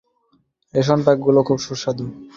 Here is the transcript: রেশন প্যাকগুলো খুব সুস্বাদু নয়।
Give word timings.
রেশন 0.73 0.99
প্যাকগুলো 1.05 1.39
খুব 1.47 1.57
সুস্বাদু 1.65 2.03
নয়। 2.07 2.15